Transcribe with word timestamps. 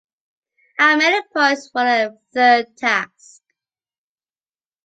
How 0.79 0.97
many 0.97 1.21
points 1.31 1.69
for 1.69 1.83
the 1.83 2.17
third 2.33 2.75
task? 2.75 3.43